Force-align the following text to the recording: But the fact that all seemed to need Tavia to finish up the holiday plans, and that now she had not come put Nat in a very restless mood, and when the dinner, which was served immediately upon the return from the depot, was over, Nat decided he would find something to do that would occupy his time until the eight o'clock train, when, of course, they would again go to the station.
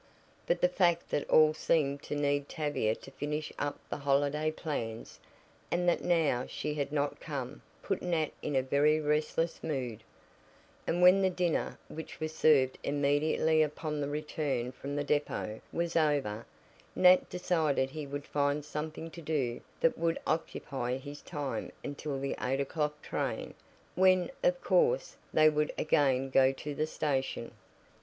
But 0.47 0.61
the 0.61 0.67
fact 0.67 1.11
that 1.11 1.29
all 1.29 1.53
seemed 1.53 2.01
to 2.01 2.15
need 2.15 2.49
Tavia 2.49 2.95
to 2.95 3.11
finish 3.11 3.53
up 3.59 3.79
the 3.87 3.97
holiday 3.97 4.49
plans, 4.49 5.19
and 5.69 5.87
that 5.87 6.03
now 6.03 6.47
she 6.47 6.73
had 6.73 6.91
not 6.91 7.19
come 7.19 7.61
put 7.83 8.01
Nat 8.01 8.31
in 8.41 8.55
a 8.55 8.63
very 8.63 8.99
restless 8.99 9.61
mood, 9.63 10.01
and 10.87 11.03
when 11.03 11.21
the 11.21 11.29
dinner, 11.29 11.77
which 11.87 12.19
was 12.19 12.33
served 12.33 12.79
immediately 12.83 13.61
upon 13.61 14.01
the 14.01 14.07
return 14.07 14.71
from 14.71 14.95
the 14.95 15.03
depot, 15.03 15.61
was 15.71 15.95
over, 15.95 16.47
Nat 16.95 17.29
decided 17.29 17.91
he 17.91 18.07
would 18.07 18.25
find 18.25 18.65
something 18.65 19.11
to 19.11 19.21
do 19.21 19.61
that 19.81 19.99
would 19.99 20.17
occupy 20.25 20.97
his 20.97 21.21
time 21.21 21.71
until 21.83 22.19
the 22.19 22.35
eight 22.41 22.59
o'clock 22.59 22.99
train, 23.03 23.53
when, 23.93 24.31
of 24.41 24.59
course, 24.63 25.15
they 25.31 25.47
would 25.47 25.71
again 25.77 26.31
go 26.31 26.51
to 26.51 26.73
the 26.73 26.87
station. 26.87 27.51